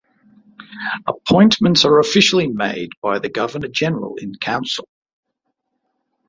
[1.05, 4.87] Appointments are officially made by the Governor-General in Council.